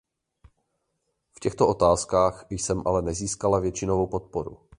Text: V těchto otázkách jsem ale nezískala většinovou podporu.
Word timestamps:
V 1.35 1.39
těchto 1.39 1.67
otázkách 1.67 2.45
jsem 2.49 2.81
ale 2.85 3.01
nezískala 3.01 3.59
většinovou 3.59 4.07
podporu. 4.07 4.57